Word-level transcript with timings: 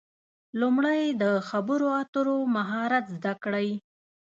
لومړی 0.59 1.01
د 1.21 1.23
خبرو 1.49 1.87
اترو 2.01 2.37
مهارت 2.55 3.05
زده 3.15 3.33
کړئ. 3.43 3.69